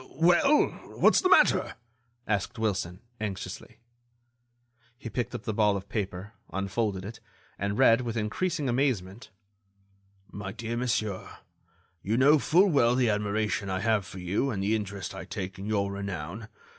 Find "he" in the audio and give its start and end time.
4.97-5.11